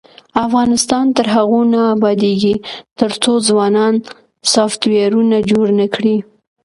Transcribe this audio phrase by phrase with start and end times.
[0.45, 2.55] افغانستان تر هغو نه ابادیږي،
[2.99, 3.93] ترڅو ځوانان
[4.53, 6.15] سافټویرونه جوړ نکړي.